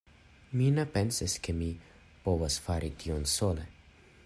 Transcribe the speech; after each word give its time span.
Mi 0.59 0.69
ne 0.77 0.85
pensas 0.95 1.35
ke 1.47 1.55
mi 1.59 1.67
povas 2.25 2.59
fari 2.69 2.93
tion 3.05 3.31
sole. 3.37 3.71